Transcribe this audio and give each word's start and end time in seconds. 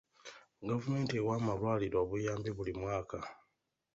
Gavumenti 0.69 1.13
ewa 1.19 1.33
amalwaliro 1.39 1.97
obuyambi 2.03 2.49
buli 2.57 2.73
mwaka. 2.81 3.19